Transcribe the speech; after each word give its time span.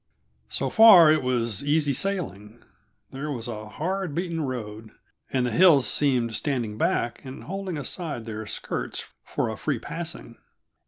So 0.49 0.71
far 0.71 1.11
it 1.11 1.21
was 1.21 1.63
easy 1.63 1.93
sailing. 1.93 2.63
There 3.11 3.29
was 3.29 3.47
a 3.47 3.69
hard 3.69 4.15
beaten 4.15 4.41
road, 4.41 4.89
and 5.31 5.45
the 5.45 5.51
hills 5.51 5.87
seemed 5.87 6.35
standing 6.35 6.75
back 6.75 7.23
and 7.23 7.43
holding 7.43 7.77
aside 7.77 8.25
their 8.25 8.47
skirts 8.47 9.05
for 9.23 9.49
a 9.49 9.55
free 9.57 9.77
passing. 9.77 10.37